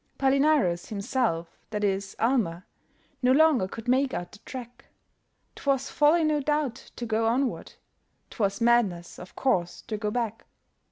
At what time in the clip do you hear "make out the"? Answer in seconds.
3.87-4.39